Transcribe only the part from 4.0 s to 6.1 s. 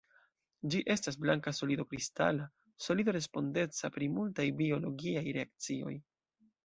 multaj biologiaj reakcioj.